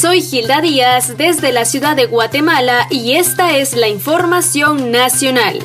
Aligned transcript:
Soy 0.00 0.22
Gilda 0.22 0.62
Díaz 0.62 1.18
desde 1.18 1.52
la 1.52 1.66
ciudad 1.66 1.94
de 1.94 2.06
Guatemala 2.06 2.86
y 2.88 3.16
esta 3.16 3.58
es 3.58 3.76
la 3.76 3.86
información 3.86 4.90
nacional. 4.90 5.58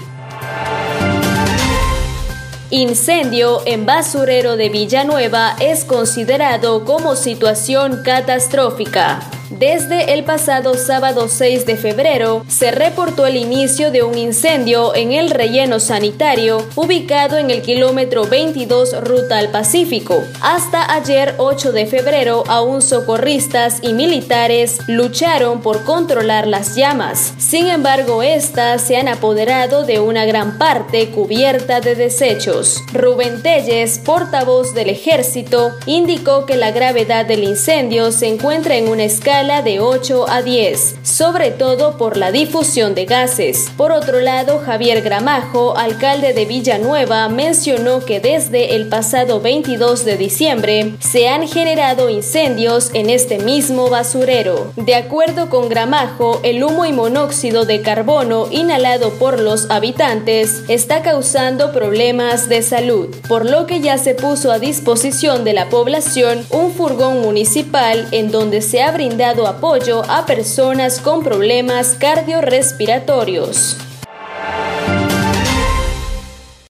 Incendio 2.70 3.62
en 3.66 3.86
basurero 3.86 4.58
de 4.58 4.68
Villanueva 4.68 5.56
es 5.62 5.86
considerado 5.86 6.84
como 6.84 7.16
situación 7.16 8.04
catastrófica. 8.04 9.22
Desde 9.52 10.14
el 10.14 10.24
pasado 10.24 10.74
sábado 10.74 11.28
6 11.30 11.68
de 11.68 11.78
febrero 11.78 12.44
se 12.48 12.72
reportó 12.72 13.28
el 13.28 13.36
inicio 13.36 13.92
de 13.92 14.02
un 14.02 14.18
incendio 14.18 14.96
en 14.96 15.12
el 15.12 15.30
relleno 15.30 15.80
sanitario 15.80 16.66
ubicado 16.76 17.38
en 17.38 17.52
el 17.52 17.62
kilómetro 17.62 18.26
22 18.26 19.04
ruta 19.04 19.38
al 19.38 19.50
Pacífico. 19.50 20.24
Hasta 20.42 20.92
ayer 20.92 21.36
8 21.38 21.74
de 21.74 21.86
febrero 21.86 22.44
aún 22.48 22.82
socorristas 22.82 23.78
y 23.84 23.94
militares 23.94 24.80
lucharon 24.88 25.62
por 25.62 25.84
controlar 25.84 26.48
las 26.48 26.76
llamas. 26.76 27.36
Sin 27.38 27.68
embargo, 27.68 28.24
estas 28.24 28.82
se 28.82 28.98
han 28.98 29.08
apoderado 29.08 29.84
de 29.84 30.00
una 30.00 30.26
gran 30.26 30.58
parte 30.58 31.10
cubierta 31.10 31.82
de 31.82 31.94
desechos. 31.94 32.82
Rubén 32.92 33.44
Telles, 33.44 34.00
portavoz 34.00 34.74
del 34.74 34.90
ejército, 34.90 35.72
indicó 35.86 36.48
que 36.48 36.58
la 36.58 36.72
gravedad 36.72 37.28
del 37.28 37.44
incendio 37.44 38.12
se 38.12 38.28
encuentra 38.28 38.76
en 38.76 38.88
una 38.88 39.04
escala 39.04 39.35
de 39.36 39.82
8 39.82 40.30
a 40.30 40.42
10, 40.42 40.96
sobre 41.04 41.52
todo 41.52 41.98
por 41.98 42.16
la 42.16 42.32
difusión 42.32 42.96
de 42.96 43.04
gases. 43.04 43.70
Por 43.76 43.92
otro 43.92 44.22
lado, 44.22 44.62
Javier 44.66 45.02
Gramajo, 45.02 45.76
alcalde 45.76 46.32
de 46.32 46.46
Villanueva, 46.46 47.28
mencionó 47.28 48.00
que 48.00 48.22
desde 48.22 48.76
el 48.76 48.88
pasado 48.88 49.42
22 49.42 50.06
de 50.06 50.16
diciembre 50.16 50.94
se 51.00 51.28
han 51.28 51.50
generado 51.50 52.10
incendios 52.10 52.92
en 52.94 53.10
este 53.10 53.40
mismo 53.40 53.90
basurero. 53.90 54.72
De 54.78 54.96
acuerdo 54.96 55.50
con 55.50 55.68
Gramajo, 55.68 56.40
el 56.44 56.64
humo 56.64 56.86
y 56.86 56.94
monóxido 56.94 57.66
de 57.66 57.82
carbono 57.82 58.48
inhalado 58.52 59.10
por 59.20 59.42
los 59.42 59.70
habitantes 59.70 60.64
está 60.70 61.02
causando 61.02 61.74
problemas 61.74 62.48
de 62.48 62.62
salud, 62.62 63.14
por 63.28 63.44
lo 63.50 63.68
que 63.68 63.82
ya 63.82 63.98
se 63.98 64.16
puso 64.16 64.54
a 64.54 64.60
disposición 64.60 65.44
de 65.44 65.52
la 65.52 65.68
población 65.68 66.46
un 66.52 66.72
furgón 66.72 67.20
municipal 67.20 68.08
en 68.12 68.32
donde 68.32 68.62
se 68.62 68.82
ha 68.82 68.92
brindado 68.92 69.25
apoyo 69.26 70.04
a 70.08 70.26
personas 70.26 71.02
con 71.02 71.24
problemas 71.24 71.96
cardiorrespiratorios. 72.00 73.78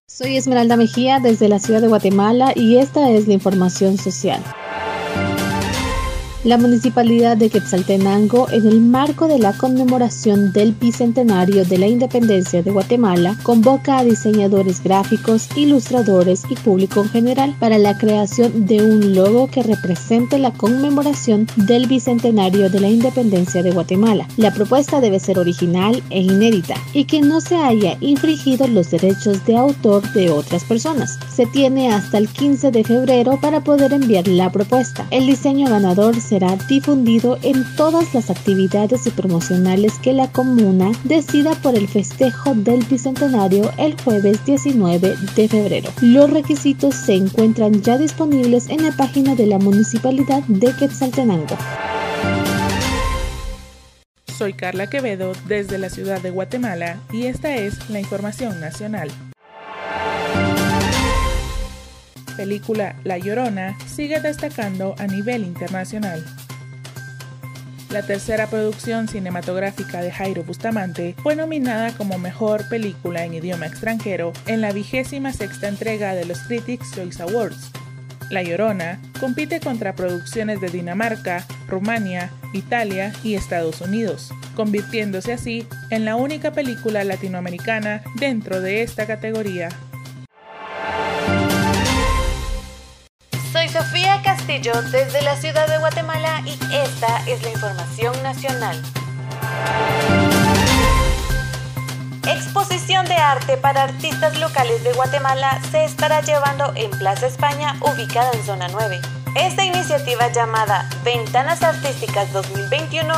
Soy 0.07 0.37
Esmeralda 0.37 0.77
Mejía 0.77 1.19
desde 1.19 1.49
la 1.49 1.59
ciudad 1.59 1.81
de 1.81 1.89
Guatemala 1.89 2.53
y 2.55 2.77
esta 2.77 3.09
es 3.09 3.27
la 3.27 3.33
información 3.33 3.97
social. 3.97 4.41
La 6.45 6.59
Municipalidad 6.59 7.38
de 7.38 7.49
Quetzaltenango, 7.49 8.47
en 8.51 8.67
el 8.67 8.79
marco 8.79 9.27
de 9.27 9.39
la 9.39 9.53
conmemoración 9.53 10.53
del 10.53 10.73
Bicentenario 10.73 11.65
de 11.65 11.79
la 11.79 11.88
Independencia 11.88 12.61
de 12.61 12.69
Guatemala, 12.69 13.35
convoca 13.41 13.97
a 13.97 14.03
diseñadores 14.03 14.83
gráficos, 14.83 15.49
ilustradores 15.55 16.43
y 16.47 16.53
público 16.53 17.01
en 17.01 17.09
general 17.09 17.55
para 17.59 17.79
la 17.79 17.97
creación 17.97 18.67
de 18.67 18.79
un 18.88 19.16
logo 19.16 19.47
que 19.47 19.63
represente 19.63 20.38
la 20.38 20.51
conmemoración 20.51 21.47
del 21.66 21.88
Bicentenario 21.88 22.69
de 22.69 22.79
la 22.79 22.89
Independencia 22.89 23.63
de 23.63 23.71
Guatemala. 23.71 24.27
La 24.38 24.53
propuesta 24.53 25.01
debe 25.01 25.19
ser 25.19 25.39
original 25.39 26.03
e 26.11 26.21
inédita 26.21 26.75
y 26.93 27.05
que 27.05 27.21
no 27.21 27.41
se 27.41 27.55
haya 27.55 27.97
infringido 28.01 28.67
los 28.67 28.91
derechos 28.91 29.43
de 29.47 29.57
autor 29.57 30.03
de 30.13 30.29
otras 30.29 30.63
personas. 30.63 31.17
Se 31.35 31.47
tiene 31.47 31.91
hasta 31.91 32.19
el 32.19 32.27
15 32.27 32.69
de 32.69 32.83
febrero 32.83 33.39
para 33.41 33.61
poder 33.61 33.93
enviar 33.93 34.27
la 34.27 34.51
propuesta. 34.51 35.07
El 35.09 35.25
diseño 35.25 35.67
ganador 35.67 36.21
se 36.21 36.34
será 36.36 36.58
difundido 36.67 37.38
en 37.44 37.64
todas 37.78 38.14
las 38.14 38.30
actividades 38.30 39.08
y 39.08 39.09
promocionales 39.09 39.97
que 40.00 40.11
la 40.11 40.30
comuna 40.30 40.91
decida 41.05 41.55
por 41.55 41.75
el 41.75 41.88
festejo 41.88 42.53
del 42.53 42.83
Bicentenario 42.83 43.72
el 43.78 43.95
jueves 44.02 44.44
19 44.44 45.16
de 45.33 45.47
febrero. 45.47 45.90
Los 46.01 46.29
requisitos 46.29 46.94
se 46.94 47.13
encuentran 47.16 47.81
ya 47.81 47.97
disponibles 47.97 48.68
en 48.68 48.84
la 48.84 48.91
página 48.91 49.34
de 49.34 49.47
la 49.47 49.59
Municipalidad 49.59 50.44
de 50.50 50.75
Quetzaltenango. 50.75 51.57
Soy 54.38 54.51
Carla 54.51 54.88
Quevedo 54.88 55.31
desde 55.47 55.78
la 55.78 55.90
ciudad 55.90 56.19
de 56.19 56.31
Guatemala 56.31 57.00
y 57.13 57.28
esta 57.28 57.56
es 57.56 57.90
la 57.90 58.01
información 58.01 58.59
nacional 58.59 59.09
película 62.35 62.96
La 63.03 63.18
Llorona 63.18 63.78
sigue 63.88 64.19
destacando 64.19 64.96
a 64.97 65.07
nivel 65.07 65.44
internacional. 65.44 66.23
La 67.90 68.01
tercera 68.01 68.47
producción 68.47 69.07
cinematográfica 69.07 70.01
de 70.01 70.12
Jairo 70.12 70.44
Bustamante 70.44 71.16
fue 71.24 71.35
nominada 71.35 71.91
como 71.95 72.18
Mejor 72.18 72.68
Película 72.68 73.24
en 73.24 73.35
Idioma 73.35 73.68
Extranjero 73.68 74.34
en 74.47 74.59
la 74.59 74.72
vigésima 74.72 75.31
sexta 75.31 75.68
entrega 75.68 76.13
de 76.13 76.25
los 76.25 76.40
Critics' 76.40 76.94
Choice 76.94 77.22
Awards. 77.22 77.72
La 78.29 78.41
Llorona 78.41 79.00
compite 79.19 79.59
contra 79.59 79.94
producciones 79.94 80.59
de 80.59 80.69
Dinamarca, 80.69 81.45
Rumania, 81.68 82.31
Italia 82.53 83.13
y 83.24 83.35
Estados 83.35 83.81
Unidos, 83.81 84.34
convirtiéndose 84.56 85.34
así 85.34 85.68
en 85.91 86.06
la 86.06 86.16
única 86.16 86.51
película 86.51 87.03
latinoamericana 87.03 88.01
dentro 88.16 88.62
de 88.62 88.81
esta 88.81 89.06
categoría. 89.06 89.69
Desde 94.47 95.23
la 95.23 95.35
ciudad 95.35 95.67
de 95.67 95.79
Guatemala 95.79 96.44
y 96.45 96.51
esta 96.72 97.17
es 97.25 97.41
la 97.41 97.50
información 97.50 98.13
nacional. 98.22 98.79
Exposición 102.28 103.07
de 103.07 103.16
arte 103.16 103.57
para 103.57 103.83
artistas 103.83 104.38
locales 104.38 104.83
de 104.83 104.94
Guatemala 104.94 105.59
se 105.72 105.83
estará 105.83 106.22
llevando 106.22 106.73
en 106.75 106.91
Plaza 106.91 107.25
España, 107.25 107.75
ubicada 107.81 108.29
en 108.33 108.45
Zona 108.45 108.67
9. 108.67 109.01
Esta 109.35 109.66
iniciativa 109.66 110.28
llamada 110.31 110.88
Ventanas 111.03 111.63
Artísticas 111.63 112.31
2021 112.31 113.13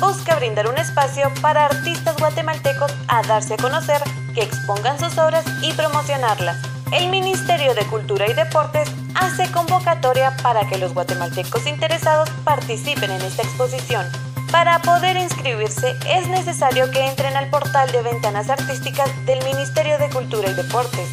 busca 0.00 0.36
brindar 0.36 0.66
un 0.66 0.78
espacio 0.78 1.30
para 1.42 1.66
artistas 1.66 2.16
guatemaltecos 2.16 2.90
a 3.06 3.20
darse 3.22 3.54
a 3.54 3.58
conocer, 3.58 4.02
que 4.34 4.44
expongan 4.44 4.98
sus 4.98 5.18
obras 5.18 5.44
y 5.60 5.74
promocionarlas. 5.74 6.69
El 6.92 7.08
Ministerio 7.08 7.72
de 7.74 7.86
Cultura 7.86 8.28
y 8.28 8.32
Deportes 8.32 8.90
hace 9.14 9.50
convocatoria 9.52 10.36
para 10.42 10.66
que 10.68 10.76
los 10.76 10.92
guatemaltecos 10.92 11.66
interesados 11.66 12.28
participen 12.42 13.12
en 13.12 13.22
esta 13.22 13.42
exposición. 13.42 14.04
Para 14.50 14.80
poder 14.80 15.16
inscribirse 15.16 15.96
es 16.08 16.26
necesario 16.26 16.90
que 16.90 17.06
entren 17.06 17.36
al 17.36 17.48
portal 17.48 17.92
de 17.92 18.02
ventanas 18.02 18.50
artísticas 18.50 19.08
del 19.24 19.42
Ministerio 19.44 19.98
de 19.98 20.10
Cultura 20.10 20.50
y 20.50 20.54
Deportes, 20.54 21.08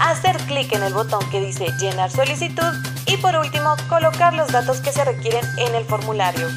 hacer 0.00 0.36
clic 0.48 0.72
en 0.74 0.82
el 0.82 0.94
botón 0.94 1.24
que 1.30 1.40
dice 1.40 1.72
llenar 1.78 2.10
solicitud 2.10 2.74
y 3.06 3.16
por 3.18 3.36
último 3.36 3.76
colocar 3.88 4.34
los 4.34 4.50
datos 4.50 4.80
que 4.80 4.90
se 4.90 5.04
requieren 5.04 5.44
en 5.58 5.76
el 5.76 5.84
formulario. 5.84 6.48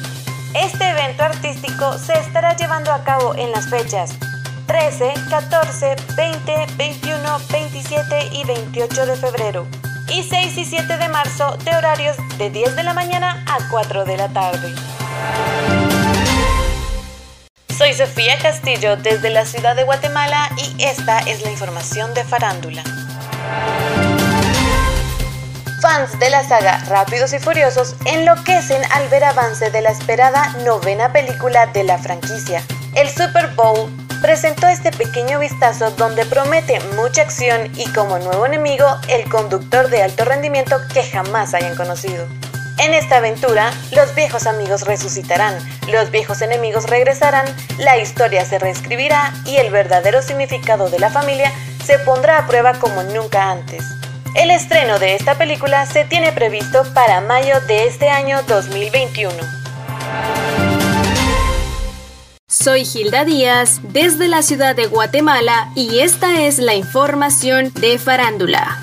Este 0.52 0.88
evento 0.88 1.22
artístico 1.22 1.96
se 1.98 2.18
estará 2.18 2.56
llevando 2.56 2.92
a 2.92 3.04
cabo 3.04 3.36
en 3.36 3.52
las 3.52 3.70
fechas 3.70 4.18
13, 4.66 5.12
14, 5.30 5.96
20, 6.16 6.66
21, 6.76 7.38
27 7.50 8.28
y 8.32 8.44
28 8.44 9.06
de 9.06 9.16
febrero 9.16 9.66
y 10.08 10.22
6 10.22 10.56
y 10.58 10.64
7 10.64 10.96
de 10.96 11.08
marzo 11.08 11.56
de 11.64 11.76
horarios 11.76 12.16
de 12.38 12.50
10 12.50 12.76
de 12.76 12.82
la 12.82 12.94
mañana 12.94 13.44
a 13.46 13.58
4 13.70 14.04
de 14.04 14.16
la 14.16 14.28
tarde. 14.28 14.74
Soy 17.76 17.92
Sofía 17.92 18.38
Castillo 18.38 18.96
desde 18.96 19.30
la 19.30 19.44
ciudad 19.44 19.76
de 19.76 19.84
Guatemala 19.84 20.48
y 20.56 20.84
esta 20.84 21.18
es 21.20 21.42
la 21.42 21.50
información 21.50 22.14
de 22.14 22.24
farándula. 22.24 22.82
Fans 25.80 26.18
de 26.18 26.30
la 26.30 26.42
saga 26.48 26.78
Rápidos 26.88 27.34
y 27.34 27.38
Furiosos 27.38 27.96
enloquecen 28.06 28.82
al 28.92 29.08
ver 29.08 29.24
avance 29.24 29.70
de 29.70 29.82
la 29.82 29.90
esperada 29.90 30.54
novena 30.64 31.12
película 31.12 31.66
de 31.66 31.84
la 31.84 31.98
franquicia. 31.98 32.62
El 32.94 33.10
Super 33.10 33.48
Bowl 33.48 33.90
presentó 34.24 34.68
este 34.68 34.90
pequeño 34.90 35.38
vistazo 35.38 35.90
donde 35.90 36.24
promete 36.24 36.80
mucha 36.96 37.20
acción 37.20 37.70
y 37.76 37.92
como 37.92 38.18
nuevo 38.18 38.46
enemigo 38.46 38.86
el 39.10 39.28
conductor 39.28 39.90
de 39.90 40.02
alto 40.02 40.24
rendimiento 40.24 40.80
que 40.94 41.02
jamás 41.02 41.52
hayan 41.52 41.76
conocido. 41.76 42.26
En 42.78 42.94
esta 42.94 43.18
aventura, 43.18 43.70
los 43.92 44.14
viejos 44.14 44.46
amigos 44.46 44.86
resucitarán, 44.86 45.58
los 45.88 46.10
viejos 46.10 46.40
enemigos 46.40 46.88
regresarán, 46.88 47.44
la 47.76 47.98
historia 47.98 48.46
se 48.46 48.58
reescribirá 48.58 49.34
y 49.44 49.56
el 49.56 49.70
verdadero 49.70 50.22
significado 50.22 50.88
de 50.88 51.00
la 51.00 51.10
familia 51.10 51.52
se 51.84 51.98
pondrá 51.98 52.38
a 52.38 52.46
prueba 52.46 52.72
como 52.80 53.02
nunca 53.02 53.50
antes. 53.50 53.84
El 54.36 54.50
estreno 54.50 54.98
de 54.98 55.16
esta 55.16 55.34
película 55.34 55.84
se 55.84 56.06
tiene 56.06 56.32
previsto 56.32 56.82
para 56.94 57.20
mayo 57.20 57.60
de 57.60 57.86
este 57.86 58.08
año 58.08 58.42
2021. 58.48 59.34
Soy 62.54 62.84
Gilda 62.84 63.24
Díaz 63.24 63.80
desde 63.82 64.28
la 64.28 64.40
ciudad 64.40 64.76
de 64.76 64.86
Guatemala 64.86 65.72
y 65.74 65.98
esta 65.98 66.42
es 66.42 66.60
la 66.60 66.76
información 66.76 67.72
de 67.74 67.98
farándula. 67.98 68.78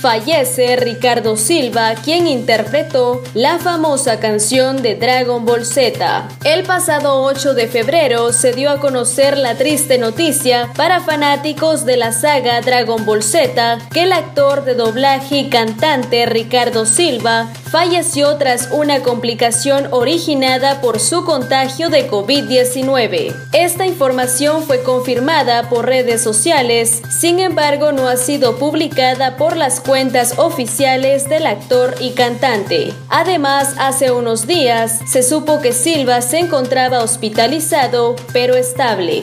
Fallece 0.00 0.76
Ricardo 0.76 1.36
Silva, 1.36 1.94
quien 1.96 2.26
interpretó 2.28 3.20
la 3.34 3.58
famosa 3.58 4.20
canción 4.20 4.80
de 4.80 4.94
Dragon 4.94 5.44
Ball 5.44 5.66
Z. 5.66 6.28
El 6.44 6.62
pasado 6.62 7.22
8 7.22 7.54
de 7.54 7.66
febrero 7.66 8.32
se 8.32 8.52
dio 8.52 8.70
a 8.70 8.80
conocer 8.80 9.36
la 9.36 9.56
triste 9.56 9.98
noticia 9.98 10.70
para 10.76 11.00
fanáticos 11.00 11.84
de 11.84 11.96
la 11.96 12.12
saga 12.12 12.60
Dragon 12.60 13.04
Ball 13.04 13.22
Z 13.22 13.78
que 13.92 14.04
el 14.04 14.12
actor 14.12 14.64
de 14.64 14.74
doblaje 14.74 15.38
y 15.38 15.50
cantante 15.50 16.24
Ricardo 16.26 16.86
Silva 16.86 17.48
falleció 17.70 18.36
tras 18.36 18.70
una 18.72 19.00
complicación 19.02 19.88
originada 19.90 20.80
por 20.80 21.00
su 21.00 21.24
contagio 21.24 21.90
de 21.90 22.10
COVID-19. 22.10 23.34
Esta 23.52 23.86
información 23.86 24.62
fue 24.62 24.82
confirmada 24.82 25.68
por 25.68 25.86
redes 25.86 26.22
sociales, 26.22 27.02
sin 27.10 27.38
embargo 27.38 27.92
no 27.92 28.08
ha 28.08 28.16
sido 28.16 28.56
publicada 28.58 29.36
por 29.36 29.56
las 29.56 29.80
cuentas 29.80 30.38
oficiales 30.38 31.28
del 31.28 31.46
actor 31.46 31.94
y 32.00 32.12
cantante. 32.12 32.92
Además, 33.08 33.74
hace 33.78 34.10
unos 34.10 34.46
días 34.46 35.00
se 35.06 35.22
supo 35.22 35.60
que 35.60 35.72
Silva 35.72 36.20
se 36.22 36.38
encontraba 36.38 37.02
hospitalizado, 37.02 38.16
pero 38.32 38.54
estable. 38.54 39.22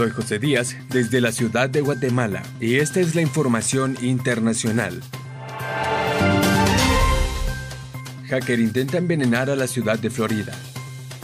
Soy 0.00 0.12
José 0.12 0.38
Díaz 0.38 0.76
desde 0.88 1.20
la 1.20 1.30
ciudad 1.30 1.68
de 1.68 1.82
Guatemala 1.82 2.42
y 2.58 2.76
esta 2.76 3.00
es 3.00 3.14
la 3.14 3.20
información 3.20 3.98
internacional. 4.00 4.98
Hacker 8.26 8.60
intenta 8.60 8.96
envenenar 8.96 9.50
a 9.50 9.56
la 9.56 9.66
ciudad 9.66 9.98
de 9.98 10.08
Florida. 10.08 10.54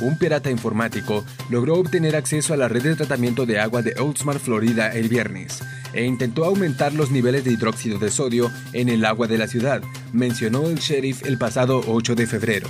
Un 0.02 0.18
pirata 0.18 0.50
informático 0.50 1.24
logró 1.48 1.76
obtener 1.76 2.16
acceso 2.16 2.52
a 2.52 2.58
la 2.58 2.68
red 2.68 2.82
de 2.82 2.96
tratamiento 2.96 3.46
de 3.46 3.60
agua 3.60 3.80
de 3.80 3.98
Oldsmar, 3.98 4.38
Florida, 4.38 4.92
el 4.92 5.08
viernes 5.08 5.60
e 5.94 6.04
intentó 6.04 6.44
aumentar 6.44 6.92
los 6.92 7.10
niveles 7.10 7.44
de 7.44 7.52
hidróxido 7.52 7.98
de 7.98 8.10
sodio 8.10 8.52
en 8.74 8.90
el 8.90 9.06
agua 9.06 9.26
de 9.26 9.38
la 9.38 9.48
ciudad, 9.48 9.80
mencionó 10.12 10.66
el 10.66 10.76
sheriff 10.76 11.24
el 11.24 11.38
pasado 11.38 11.82
8 11.86 12.14
de 12.14 12.26
febrero. 12.26 12.68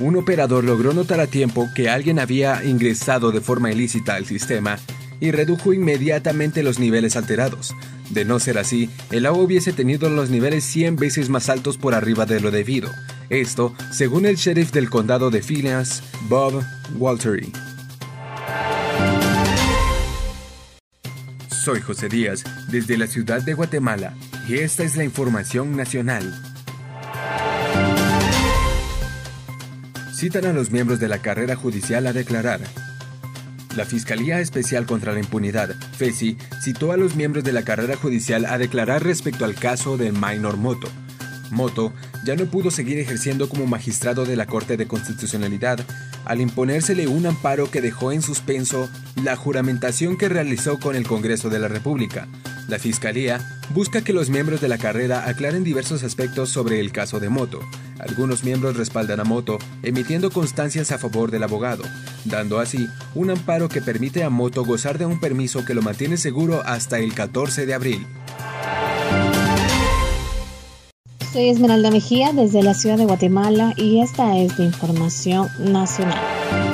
Un 0.00 0.16
operador 0.16 0.64
logró 0.64 0.92
notar 0.94 1.20
a 1.20 1.28
tiempo 1.28 1.68
que 1.76 1.88
alguien 1.88 2.18
había 2.18 2.64
ingresado 2.64 3.30
de 3.30 3.40
forma 3.40 3.70
ilícita 3.70 4.16
al 4.16 4.26
sistema 4.26 4.80
y 5.20 5.30
redujo 5.30 5.72
inmediatamente 5.72 6.62
los 6.62 6.78
niveles 6.78 7.16
alterados. 7.16 7.74
De 8.10 8.24
no 8.24 8.38
ser 8.38 8.58
así, 8.58 8.90
el 9.10 9.26
agua 9.26 9.42
hubiese 9.42 9.72
tenido 9.72 10.08
los 10.08 10.30
niveles 10.30 10.64
100 10.64 10.96
veces 10.96 11.28
más 11.28 11.48
altos 11.48 11.76
por 11.76 11.94
arriba 11.94 12.26
de 12.26 12.40
lo 12.40 12.50
debido. 12.50 12.90
Esto, 13.28 13.74
según 13.92 14.24
el 14.26 14.36
sheriff 14.36 14.72
del 14.72 14.88
condado 14.88 15.30
de 15.30 15.42
Phileas, 15.42 16.02
Bob 16.28 16.62
Waltery. 16.96 17.52
Soy 21.64 21.80
José 21.82 22.08
Díaz, 22.08 22.44
desde 22.70 22.96
la 22.96 23.06
ciudad 23.06 23.42
de 23.42 23.52
Guatemala, 23.52 24.14
y 24.48 24.54
esta 24.54 24.84
es 24.84 24.96
la 24.96 25.04
información 25.04 25.76
nacional. 25.76 26.32
Citan 30.14 30.46
a 30.46 30.52
los 30.54 30.70
miembros 30.70 30.98
de 30.98 31.08
la 31.08 31.18
carrera 31.18 31.56
judicial 31.56 32.06
a 32.06 32.14
declarar. 32.14 32.60
La 33.76 33.84
Fiscalía 33.84 34.40
Especial 34.40 34.86
contra 34.86 35.12
la 35.12 35.20
Impunidad, 35.20 35.74
FESI, 35.96 36.36
citó 36.62 36.92
a 36.92 36.96
los 36.96 37.14
miembros 37.14 37.44
de 37.44 37.52
la 37.52 37.62
carrera 37.62 37.96
judicial 37.96 38.44
a 38.46 38.58
declarar 38.58 39.04
respecto 39.04 39.44
al 39.44 39.54
caso 39.54 39.96
de 39.96 40.12
Minor 40.12 40.56
Moto. 40.56 40.88
Moto 41.50 41.92
ya 42.24 42.36
no 42.36 42.46
pudo 42.46 42.70
seguir 42.70 42.98
ejerciendo 42.98 43.48
como 43.48 43.66
magistrado 43.66 44.24
de 44.24 44.36
la 44.36 44.46
Corte 44.46 44.76
de 44.76 44.86
Constitucionalidad 44.86 45.80
al 46.24 46.40
imponérsele 46.40 47.06
un 47.06 47.26
amparo 47.26 47.70
que 47.70 47.80
dejó 47.80 48.12
en 48.12 48.20
suspenso 48.20 48.90
la 49.22 49.34
juramentación 49.36 50.18
que 50.18 50.28
realizó 50.28 50.78
con 50.78 50.94
el 50.94 51.06
Congreso 51.06 51.48
de 51.48 51.58
la 51.58 51.68
República. 51.68 52.28
La 52.68 52.78
Fiscalía 52.78 53.40
busca 53.70 54.02
que 54.02 54.12
los 54.12 54.28
miembros 54.28 54.60
de 54.60 54.68
la 54.68 54.76
carrera 54.76 55.26
aclaren 55.26 55.64
diversos 55.64 56.02
aspectos 56.02 56.50
sobre 56.50 56.80
el 56.80 56.92
caso 56.92 57.18
de 57.18 57.30
Moto. 57.30 57.60
Algunos 57.98 58.44
miembros 58.44 58.76
respaldan 58.76 59.20
a 59.20 59.24
Moto, 59.24 59.58
emitiendo 59.82 60.30
constancias 60.30 60.92
a 60.92 60.98
favor 60.98 61.30
del 61.30 61.42
abogado, 61.42 61.82
dando 62.24 62.60
así 62.60 62.86
un 63.14 63.30
amparo 63.30 63.68
que 63.68 63.82
permite 63.82 64.22
a 64.22 64.30
Moto 64.30 64.64
gozar 64.64 64.98
de 64.98 65.06
un 65.06 65.20
permiso 65.20 65.64
que 65.64 65.74
lo 65.74 65.82
mantiene 65.82 66.16
seguro 66.16 66.62
hasta 66.64 66.98
el 66.98 67.14
14 67.14 67.66
de 67.66 67.74
abril. 67.74 68.06
Soy 71.32 71.50
Esmeralda 71.50 71.90
Mejía 71.90 72.32
desde 72.32 72.62
la 72.62 72.72
ciudad 72.72 72.96
de 72.96 73.04
Guatemala 73.04 73.74
y 73.76 74.00
esta 74.00 74.38
es 74.38 74.58
la 74.58 74.64
información 74.64 75.48
nacional. 75.58 76.67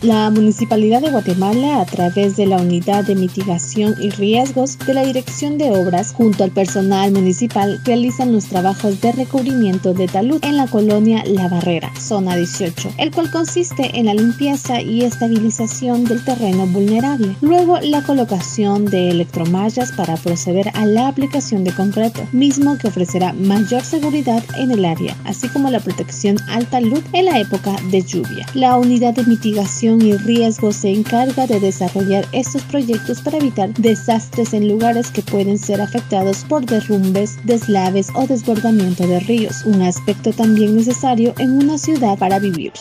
La 0.00 0.30
Municipalidad 0.30 1.02
de 1.02 1.10
Guatemala, 1.10 1.80
a 1.80 1.84
través 1.84 2.36
de 2.36 2.46
la 2.46 2.58
Unidad 2.58 3.02
de 3.04 3.16
Mitigación 3.16 3.96
y 4.00 4.10
Riesgos 4.10 4.78
de 4.78 4.94
la 4.94 5.02
Dirección 5.02 5.58
de 5.58 5.72
Obras, 5.72 6.12
junto 6.12 6.44
al 6.44 6.52
personal 6.52 7.10
municipal, 7.10 7.80
realizan 7.84 8.32
los 8.32 8.44
trabajos 8.44 9.00
de 9.00 9.10
recubrimiento 9.10 9.94
de 9.94 10.06
talud 10.06 10.38
en 10.44 10.56
la 10.56 10.68
colonia 10.68 11.24
La 11.26 11.48
Barrera, 11.48 11.90
zona 11.98 12.36
18, 12.36 12.92
el 12.98 13.10
cual 13.10 13.32
consiste 13.32 13.98
en 13.98 14.06
la 14.06 14.14
limpieza 14.14 14.80
y 14.80 15.02
estabilización 15.02 16.04
del 16.04 16.24
terreno 16.24 16.68
vulnerable. 16.68 17.34
Luego, 17.40 17.80
la 17.80 18.04
colocación 18.04 18.84
de 18.84 19.10
electromallas 19.10 19.90
para 19.90 20.16
proceder 20.16 20.70
a 20.74 20.86
la 20.86 21.08
aplicación 21.08 21.64
de 21.64 21.72
concreto, 21.72 22.20
mismo 22.30 22.78
que 22.78 22.86
ofrecerá 22.86 23.32
mayor 23.32 23.82
seguridad 23.82 24.44
en 24.56 24.70
el 24.70 24.84
área, 24.84 25.16
así 25.24 25.48
como 25.48 25.70
la 25.70 25.80
protección 25.80 26.36
al 26.46 26.66
talud 26.66 27.02
en 27.12 27.24
la 27.24 27.40
época 27.40 27.74
de 27.90 28.00
lluvia. 28.02 28.46
La 28.54 28.76
Unidad 28.76 29.14
de 29.14 29.24
Mitigación 29.24 29.87
y 29.96 30.16
Riesgo 30.16 30.72
se 30.72 30.90
encarga 30.90 31.46
de 31.46 31.60
desarrollar 31.60 32.26
estos 32.32 32.62
proyectos 32.64 33.22
para 33.22 33.38
evitar 33.38 33.72
desastres 33.74 34.52
en 34.52 34.68
lugares 34.68 35.10
que 35.10 35.22
pueden 35.22 35.58
ser 35.58 35.80
afectados 35.80 36.44
por 36.44 36.66
derrumbes, 36.66 37.38
deslaves 37.44 38.10
o 38.14 38.26
desbordamiento 38.26 39.06
de 39.06 39.20
ríos, 39.20 39.64
un 39.64 39.82
aspecto 39.82 40.32
también 40.32 40.76
necesario 40.76 41.34
en 41.38 41.52
una 41.52 41.78
ciudad 41.78 42.18
para 42.18 42.38
vivir. 42.38 42.72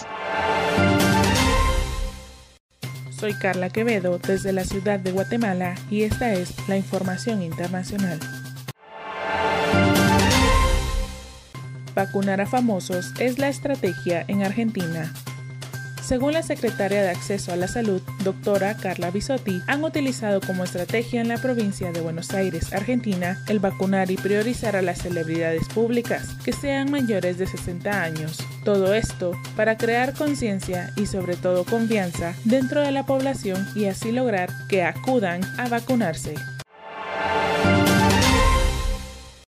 Soy 3.09 3.33
Carla 3.33 3.69
Quevedo 3.69 4.19
desde 4.19 4.51
la 4.51 4.63
ciudad 4.63 4.99
de 4.99 5.11
Guatemala 5.11 5.75
y 5.89 6.03
esta 6.03 6.33
es 6.33 6.53
la 6.67 6.77
información 6.77 7.41
internacional. 7.41 8.19
Vacunar 11.95 12.41
a 12.41 12.45
famosos 12.45 13.11
es 13.17 13.39
la 13.39 13.47
estrategia 13.47 14.23
en 14.27 14.43
Argentina. 14.43 15.11
Según 16.07 16.31
la 16.31 16.41
secretaria 16.41 17.01
de 17.01 17.09
Acceso 17.09 17.51
a 17.51 17.57
la 17.57 17.67
Salud, 17.67 18.01
doctora 18.23 18.77
Carla 18.77 19.11
Bisotti, 19.11 19.61
han 19.67 19.83
utilizado 19.83 20.39
como 20.39 20.63
estrategia 20.63 21.19
en 21.19 21.27
la 21.27 21.37
provincia 21.37 21.91
de 21.91 21.99
Buenos 21.99 22.33
Aires, 22.33 22.71
Argentina, 22.71 23.43
el 23.49 23.59
vacunar 23.59 24.09
y 24.09 24.15
priorizar 24.15 24.77
a 24.77 24.81
las 24.81 24.99
celebridades 24.99 25.67
públicas 25.67 26.29
que 26.45 26.53
sean 26.53 26.91
mayores 26.91 27.37
de 27.37 27.45
60 27.45 28.01
años. 28.01 28.37
Todo 28.63 28.93
esto 28.93 29.33
para 29.57 29.75
crear 29.75 30.13
conciencia 30.13 30.93
y 30.95 31.07
sobre 31.07 31.35
todo 31.35 31.65
confianza 31.65 32.33
dentro 32.45 32.79
de 32.79 32.93
la 32.93 33.05
población 33.05 33.67
y 33.75 33.87
así 33.87 34.13
lograr 34.13 34.49
que 34.69 34.83
acudan 34.83 35.41
a 35.59 35.67
vacunarse. 35.67 36.35